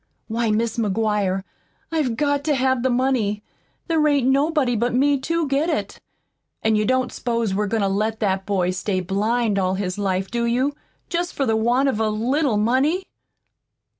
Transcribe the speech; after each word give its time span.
Why, 0.27 0.49
Mis' 0.49 0.79
McGuire, 0.79 1.43
I've 1.91 2.17
got 2.17 2.43
to 2.45 2.55
have 2.55 2.81
the 2.81 2.89
money. 2.89 3.43
There 3.85 4.07
ain't 4.07 4.27
nobody 4.27 4.75
but 4.75 4.95
me 4.95 5.19
TO 5.19 5.47
get 5.47 5.69
it. 5.69 5.99
An' 6.63 6.75
you 6.75 6.85
don't 6.87 7.11
s'pose 7.11 7.53
we're 7.53 7.67
goin' 7.67 7.81
to 7.83 7.87
let 7.87 8.19
that 8.19 8.47
boy 8.47 8.71
stay 8.71 8.99
blind 8.99 9.59
all 9.59 9.75
his 9.75 9.99
life, 9.99 10.31
do 10.31 10.47
you, 10.47 10.73
jest 11.09 11.35
for 11.35 11.45
the 11.45 11.55
want 11.55 11.87
of 11.87 11.99
a 11.99 12.09
little 12.09 12.57
money?" 12.57 13.03